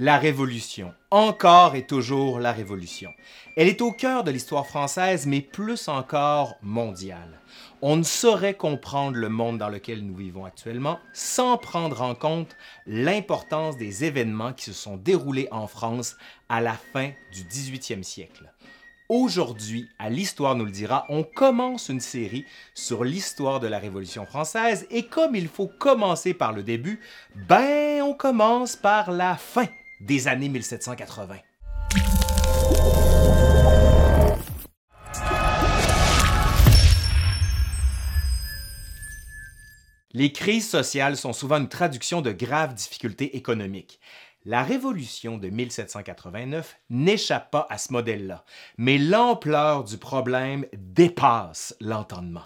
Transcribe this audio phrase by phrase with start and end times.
[0.00, 0.94] La Révolution.
[1.10, 3.10] Encore et toujours la Révolution.
[3.56, 7.40] Elle est au cœur de l'histoire française, mais plus encore mondiale.
[7.82, 12.54] On ne saurait comprendre le monde dans lequel nous vivons actuellement sans prendre en compte
[12.86, 16.16] l'importance des événements qui se sont déroulés en France
[16.48, 18.52] à la fin du 18e siècle.
[19.08, 24.26] Aujourd'hui, à l'Histoire nous le dira, on commence une série sur l'histoire de la Révolution
[24.26, 27.00] française et comme il faut commencer par le début,
[27.48, 29.66] ben on commence par la fin
[30.00, 31.36] des années 1780.
[40.12, 44.00] Les crises sociales sont souvent une traduction de graves difficultés économiques.
[44.44, 48.44] La Révolution de 1789 n'échappe pas à ce modèle-là,
[48.78, 52.44] mais l'ampleur du problème dépasse l'entendement.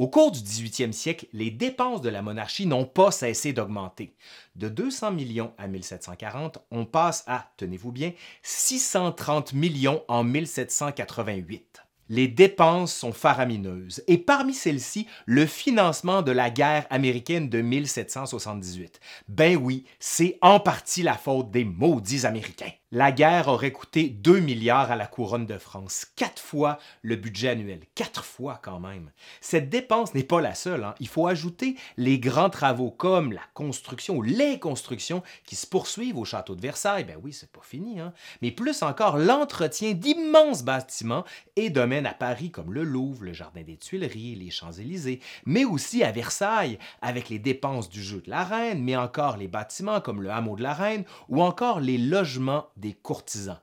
[0.00, 4.14] Au cours du 18e siècle, les dépenses de la monarchie n'ont pas cessé d'augmenter.
[4.56, 12.26] De 200 millions à 1740, on passe à, tenez-vous bien, 630 millions en 1788 les
[12.26, 18.98] dépenses sont faramineuses et parmi celles-ci, le financement de la guerre américaine de 1778.
[19.28, 22.72] Ben oui, c'est en partie la faute des maudits Américains.
[22.92, 27.50] La guerre aurait coûté 2 milliards à la couronne de France, quatre fois le budget
[27.50, 29.12] annuel, quatre fois quand même.
[29.40, 30.82] Cette dépense n'est pas la seule.
[30.82, 30.96] Hein.
[30.98, 36.18] Il faut ajouter les grands travaux comme la construction ou les constructions qui se poursuivent
[36.18, 37.04] au château de Versailles.
[37.04, 38.00] Ben oui, c'est pas fini.
[38.00, 38.12] Hein.
[38.42, 41.24] Mais plus encore, l'entretien d'immenses bâtiments
[41.54, 46.02] et domaines à Paris comme le Louvre, le Jardin des Tuileries, les Champs-Élysées, mais aussi
[46.02, 50.22] à Versailles avec les dépenses du jeu de la Reine, mais encore les bâtiments comme
[50.22, 53.60] le hameau de la Reine ou encore les logements des courtisans.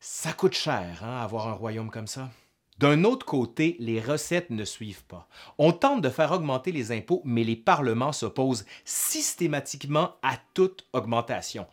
[0.00, 2.30] Ça coûte cher, hein, avoir un royaume comme ça.
[2.78, 5.28] D'un autre côté, les recettes ne suivent pas.
[5.58, 11.66] On tente de faire augmenter les impôts, mais les parlements s'opposent systématiquement à toute augmentation.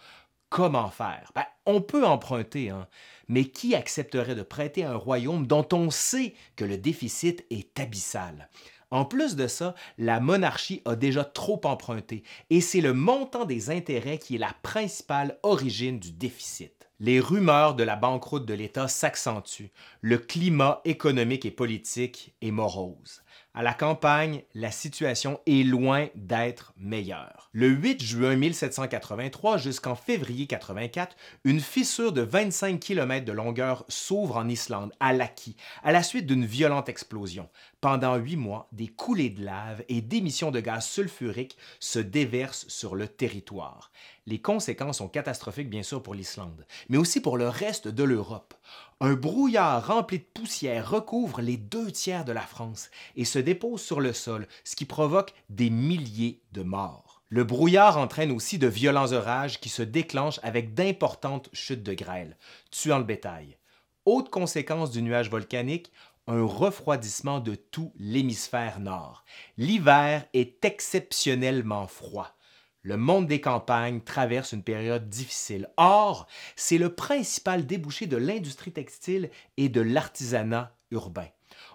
[0.50, 1.32] Comment faire?
[1.36, 2.88] Ben, on peut emprunter, hein,
[3.28, 8.50] mais qui accepterait de prêter un royaume dont on sait que le déficit est abyssal?
[8.90, 13.70] En plus de ça, la monarchie a déjà trop emprunté et c'est le montant des
[13.70, 18.88] intérêts qui est la principale origine du déficit les rumeurs de la banqueroute de l'État
[18.88, 19.72] s'accentuent.
[20.02, 23.22] Le climat économique et politique est morose.
[23.54, 27.50] À la campagne, la situation est loin d'être meilleure.
[27.54, 34.36] Le 8 juin 1783 jusqu'en février 84, une fissure de 25 km de longueur s'ouvre
[34.36, 37.48] en Islande, à Laki, à la suite d'une violente explosion.
[37.86, 42.96] Pendant huit mois, des coulées de lave et d'émissions de gaz sulfurique se déversent sur
[42.96, 43.92] le territoire.
[44.26, 48.56] Les conséquences sont catastrophiques bien sûr pour l'Islande, mais aussi pour le reste de l'Europe.
[49.02, 53.84] Un brouillard rempli de poussière recouvre les deux tiers de la France et se dépose
[53.84, 57.22] sur le sol, ce qui provoque des milliers de morts.
[57.30, 62.36] Le brouillard entraîne aussi de violents orages qui se déclenchent avec d'importantes chutes de grêle,
[62.72, 63.60] tuant le bétail.
[64.06, 65.92] Autre conséquence du nuage volcanique,
[66.28, 69.26] un refroidissement de tout l'hémisphère nord.
[69.58, 72.36] L'hiver est exceptionnellement froid.
[72.82, 75.70] Le monde des campagnes traverse une période difficile.
[75.78, 81.28] Or, c'est le principal débouché de l'industrie textile et de l'artisanat urbain.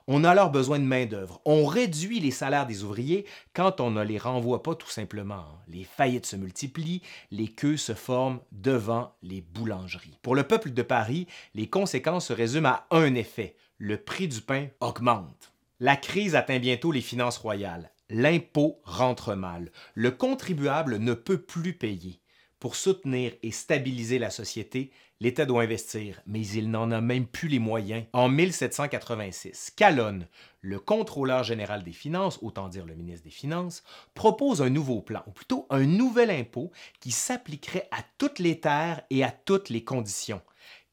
[0.06, 1.40] On a alors besoin de main-d'œuvre.
[1.44, 5.46] On réduit les salaires des ouvriers quand on ne les renvoie pas tout simplement.
[5.68, 10.18] Les faillites se multiplient, les queues se forment devant les boulangeries.
[10.22, 14.42] Pour le peuple de Paris, les conséquences se résument à un effet le prix du
[14.42, 15.54] pain augmente.
[15.80, 17.90] La crise atteint bientôt les finances royales.
[18.10, 19.72] L'impôt rentre mal.
[19.94, 22.20] Le contribuable ne peut plus payer.
[22.58, 27.48] Pour soutenir et stabiliser la société, l'État doit investir, mais il n'en a même plus
[27.48, 28.04] les moyens.
[28.12, 30.26] En 1786, Calonne,
[30.60, 33.82] le contrôleur général des finances, autant dire le ministre des Finances,
[34.12, 36.70] propose un nouveau plan, ou plutôt un nouvel impôt
[37.00, 40.42] qui s'appliquerait à toutes les terres et à toutes les conditions.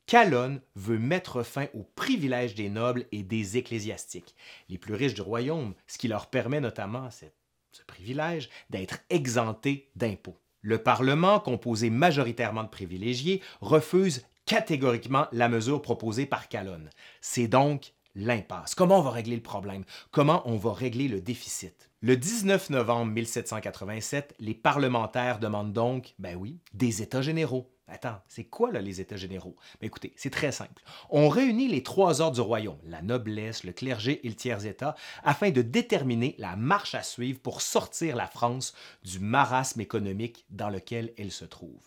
[0.07, 4.35] Calonne veut mettre fin aux privilèges des nobles et des ecclésiastiques,
[4.69, 10.37] les plus riches du royaume, ce qui leur permet notamment ce privilège d'être exemptés d'impôts.
[10.61, 16.89] Le Parlement, composé majoritairement de privilégiés, refuse catégoriquement la mesure proposée par Calonne.
[17.19, 18.75] C'est donc l'impasse.
[18.75, 19.83] Comment on va régler le problème?
[20.11, 21.89] Comment on va régler le déficit?
[21.99, 27.69] Le 19 novembre 1787, les parlementaires demandent donc, ben oui, des États généraux.
[27.89, 29.55] Attends, c'est quoi là, les États généraux?
[29.81, 30.83] Mais écoutez, c'est très simple.
[31.09, 35.51] On réunit les trois ordres du royaume, la noblesse, le clergé et le tiers-État, afin
[35.51, 38.73] de déterminer la marche à suivre pour sortir la France
[39.03, 41.79] du marasme économique dans lequel elle se trouve.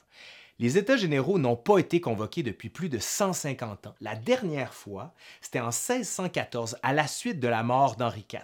[0.59, 3.95] Les États généraux n'ont pas été convoqués depuis plus de 150 ans.
[4.01, 8.41] La dernière fois, c'était en 1614, à la suite de la mort d'Henri IV.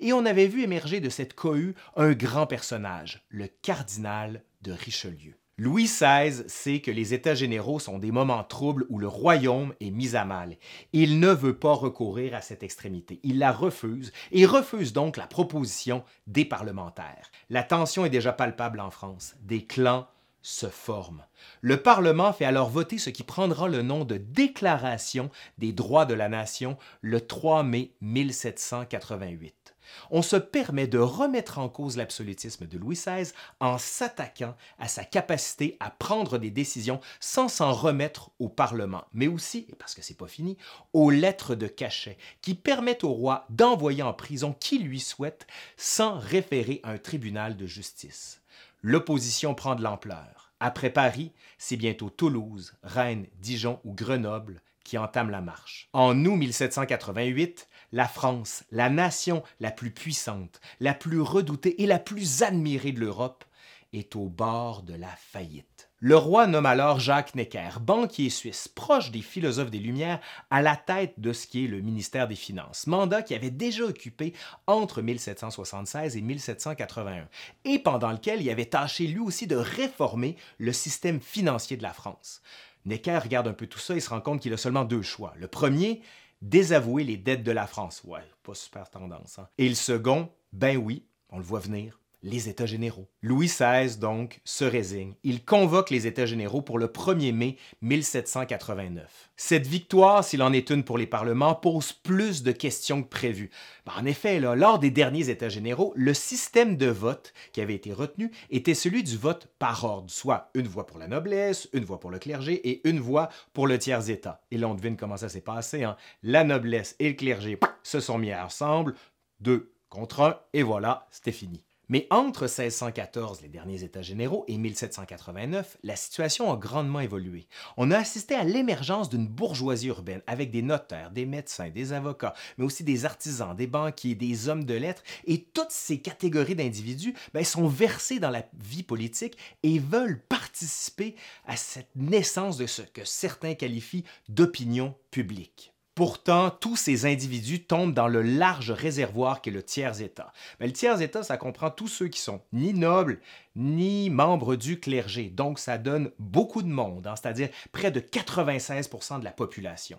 [0.00, 5.39] Et on avait vu émerger de cette cohue un grand personnage, le cardinal de Richelieu.
[5.62, 9.90] Louis XVI sait que les États généraux sont des moments troubles où le royaume est
[9.90, 10.56] mis à mal.
[10.94, 13.20] Il ne veut pas recourir à cette extrémité.
[13.24, 17.30] Il la refuse et refuse donc la proposition des parlementaires.
[17.50, 19.34] La tension est déjà palpable en France.
[19.42, 20.06] Des clans
[20.40, 21.26] se forment.
[21.60, 25.28] Le Parlement fait alors voter ce qui prendra le nom de Déclaration
[25.58, 29.69] des droits de la nation le 3 mai 1788
[30.10, 35.04] on se permet de remettre en cause l'absolutisme de Louis XVI en s'attaquant à sa
[35.04, 40.16] capacité à prendre des décisions sans s'en remettre au Parlement, mais aussi, parce que c'est
[40.16, 40.56] pas fini,
[40.92, 45.46] aux lettres de cachet qui permettent au roi d'envoyer en prison qui lui souhaite
[45.76, 48.42] sans référer à un tribunal de justice.
[48.82, 50.52] L'opposition prend de l'ampleur.
[50.60, 55.88] Après Paris, c'est bientôt Toulouse, Rennes, Dijon ou Grenoble qui entament la marche.
[55.92, 62.00] En août 1788, la France, la nation la plus puissante, la plus redoutée et la
[62.00, 63.44] plus admirée de l'Europe,
[63.92, 65.88] est au bord de la faillite.
[66.00, 70.18] Le roi nomme alors Jacques Necker, banquier suisse proche des philosophes des Lumières,
[70.50, 73.84] à la tête de ce qui est le ministère des Finances, mandat qu'il avait déjà
[73.84, 74.32] occupé
[74.66, 77.28] entre 1776 et 1781,
[77.64, 81.92] et pendant lequel il avait tâché lui aussi de réformer le système financier de la
[81.92, 82.42] France.
[82.84, 85.34] Necker regarde un peu tout ça et se rend compte qu'il a seulement deux choix.
[85.36, 86.02] Le premier,
[86.42, 88.02] désavouer les dettes de la France.
[88.04, 89.38] Ouais, pas super tendance.
[89.38, 89.48] Hein?
[89.58, 93.08] Et le second, ben oui, on le voit venir, les États généraux.
[93.22, 95.14] Louis XVI, donc, se résigne.
[95.22, 99.30] Il convoque les États généraux pour le 1er mai 1789.
[99.36, 103.50] Cette victoire, s'il en est une pour les parlements, pose plus de questions que prévu.
[103.86, 107.92] Ben, en effet, lors des derniers États généraux, le système de vote qui avait été
[107.92, 112.00] retenu était celui du vote par ordre, soit une voix pour la noblesse, une voix
[112.00, 114.42] pour le clergé et une voix pour le tiers-État.
[114.50, 115.84] Et là, on devine comment ça s'est passé.
[115.84, 115.96] Hein?
[116.22, 118.94] La noblesse et le clergé se sont mis ensemble,
[119.40, 121.64] deux contre un, et voilà, c'était fini.
[121.90, 127.48] Mais entre 1614, les derniers États généraux, et 1789, la situation a grandement évolué.
[127.76, 132.34] On a assisté à l'émergence d'une bourgeoisie urbaine avec des notaires, des médecins, des avocats,
[132.56, 137.14] mais aussi des artisans, des banquiers, des hommes de lettres, et toutes ces catégories d'individus
[137.34, 142.82] ben, sont versés dans la vie politique et veulent participer à cette naissance de ce
[142.82, 145.74] que certains qualifient d'opinion publique.
[146.00, 150.32] Pourtant, tous ces individus tombent dans le large réservoir qu'est le tiers-État.
[150.58, 153.20] Mais le tiers-État, ça comprend tous ceux qui sont ni nobles,
[153.54, 155.24] ni membres du clergé.
[155.28, 159.98] Donc, ça donne beaucoup de monde, hein, c'est-à-dire près de 96% de la population.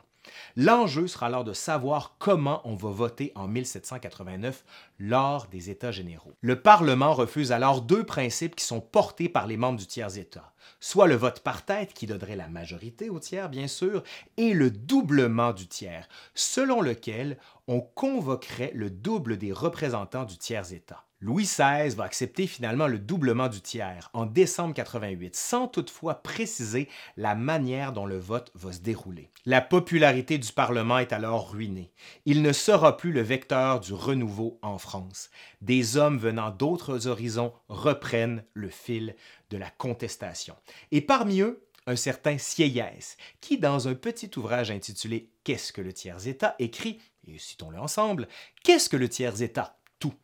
[0.55, 4.63] L'enjeu sera alors de savoir comment on va voter en 1789
[4.99, 6.33] lors des États généraux.
[6.41, 11.07] Le Parlement refuse alors deux principes qui sont portés par les membres du tiers-État, soit
[11.07, 14.03] le vote par tête qui donnerait la majorité au tiers, bien sûr,
[14.37, 21.05] et le doublement du tiers, selon lequel on convoquerait le double des représentants du tiers-État.
[21.23, 26.89] Louis XVI va accepter finalement le doublement du tiers en décembre 88, sans toutefois préciser
[27.15, 29.29] la manière dont le vote va se dérouler.
[29.45, 31.91] La popularité du Parlement est alors ruinée.
[32.25, 35.29] Il ne sera plus le vecteur du renouveau en France.
[35.61, 39.15] Des hommes venant d'autres horizons reprennent le fil
[39.51, 40.55] de la contestation.
[40.91, 45.93] Et parmi eux, un certain Sieyès, qui, dans un petit ouvrage intitulé Qu'est-ce que le
[45.93, 48.27] tiers-État écrit, et citons-le ensemble,
[48.63, 50.15] Qu'est-ce que le tiers-État Tout.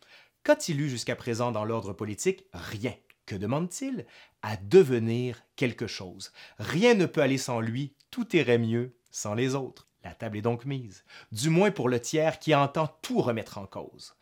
[0.47, 2.45] Qu'a-t-il eu jusqu'à présent dans l'ordre politique?
[2.53, 2.93] Rien.
[3.25, 4.05] Que demande-t-il?
[4.43, 6.31] À devenir quelque chose.
[6.57, 9.89] Rien ne peut aller sans lui, tout irait mieux sans les autres.
[10.05, 13.65] La table est donc mise, du moins pour le tiers qui entend tout remettre en
[13.65, 14.15] cause.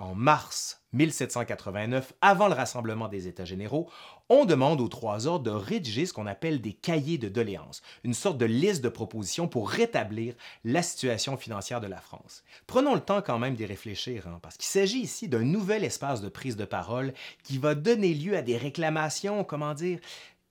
[0.00, 3.88] En mars 1789, avant le rassemblement des États généraux,
[4.28, 8.14] on demande aux trois ordres de rédiger ce qu'on appelle des cahiers de doléances, une
[8.14, 10.34] sorte de liste de propositions pour rétablir
[10.64, 12.42] la situation financière de la France.
[12.66, 16.20] Prenons le temps quand même d'y réfléchir, hein, parce qu'il s'agit ici d'un nouvel espace
[16.20, 20.00] de prise de parole qui va donner lieu à des réclamations, comment dire,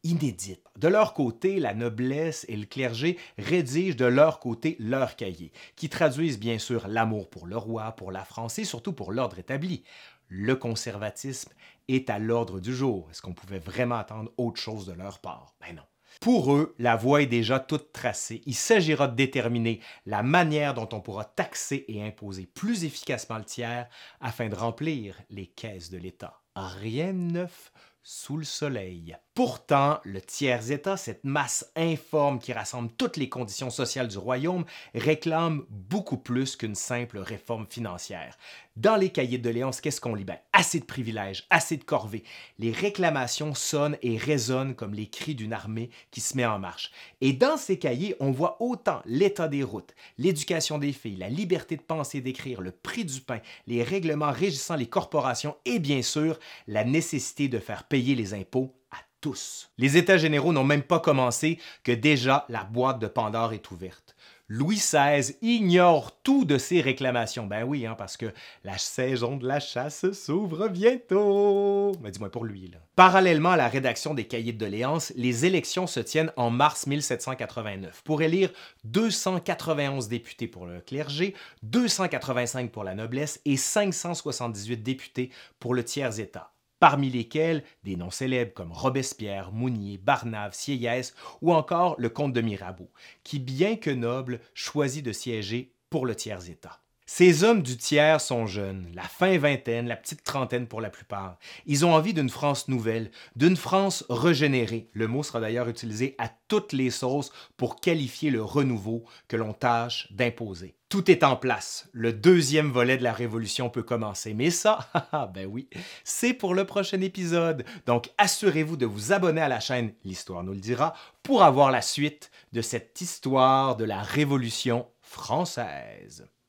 [0.03, 0.63] inédite.
[0.77, 5.89] De leur côté, la noblesse et le clergé rédigent de leur côté leurs cahiers, qui
[5.89, 9.83] traduisent bien sûr l'amour pour le roi, pour la France et surtout pour l'ordre établi.
[10.27, 11.51] Le conservatisme
[11.88, 13.07] est à l'ordre du jour.
[13.12, 15.55] Est-ce qu'on pouvait vraiment attendre autre chose de leur part?
[15.62, 15.83] Ben non.
[16.22, 18.41] Pour eux, la voie est déjà toute tracée.
[18.45, 23.43] Il s'agira de déterminer la manière dont on pourra taxer et imposer plus efficacement le
[23.43, 23.89] tiers
[24.22, 26.41] afin de remplir les caisses de l'État.
[26.55, 27.72] Rien de neuf
[28.03, 29.15] sous le soleil.
[29.33, 35.65] Pourtant, le tiers-État, cette masse informe qui rassemble toutes les conditions sociales du royaume, réclame
[35.69, 38.38] beaucoup plus qu'une simple réforme financière.
[38.75, 40.24] Dans les cahiers de doléances, qu'est-ce qu'on lit?
[40.24, 42.24] Ben, assez de privilèges, assez de corvées.
[42.60, 46.91] Les réclamations sonnent et résonnent comme les cris d'une armée qui se met en marche.
[47.22, 51.77] Et dans ces cahiers, on voit autant l'état des routes, l'éducation des filles, la liberté
[51.77, 56.01] de penser et d'écrire, le prix du pain, les règlements régissant les corporations et bien
[56.01, 59.69] sûr la nécessité de faire payer les impôts à tous.
[59.77, 64.15] Les États généraux n'ont même pas commencé que déjà la boîte de Pandore est ouverte.
[64.47, 67.45] Louis XVI ignore tout de ces réclamations.
[67.45, 68.33] Ben oui, hein, parce que
[68.63, 71.91] la saison de la chasse s'ouvre bientôt.
[72.01, 72.71] Mais dis-moi pour lui.
[72.95, 78.01] Parallèlement à la rédaction des cahiers de doléances, les élections se tiennent en mars 1789
[78.03, 78.51] pour élire
[78.85, 86.52] 291 députés pour le clergé, 285 pour la noblesse et 578 députés pour le tiers-État
[86.83, 92.41] parmi lesquels des noms célèbres comme Robespierre, Mounier, Barnave, Sieyès ou encore le comte de
[92.41, 92.91] Mirabeau,
[93.23, 96.82] qui, bien que noble, choisit de siéger pour le tiers-État.
[97.05, 101.38] Ces hommes du tiers sont jeunes, la fin vingtaine, la petite trentaine pour la plupart.
[101.65, 104.89] Ils ont envie d'une France nouvelle, d'une France régénérée.
[104.93, 109.51] Le mot sera d'ailleurs utilisé à toutes les sauces pour qualifier le renouveau que l'on
[109.51, 110.75] tâche d'imposer.
[110.88, 111.89] Tout est en place.
[111.91, 114.33] Le deuxième volet de la Révolution peut commencer.
[114.33, 114.88] Mais ça,
[115.33, 115.67] ben oui,
[116.03, 117.65] c'est pour le prochain épisode.
[117.86, 121.81] Donc assurez-vous de vous abonner à la chaîne L'Histoire nous le dira pour avoir la
[121.81, 126.27] suite de cette histoire de la Révolution française.